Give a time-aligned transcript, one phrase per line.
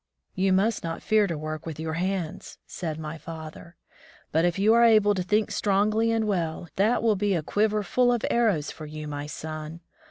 [0.33, 3.75] "You must not fear to work with your hands," said my father,
[4.31, 7.83] "but if you are able to think strongly and well, that will be a quiver
[7.83, 9.81] full of arrows for you, my son.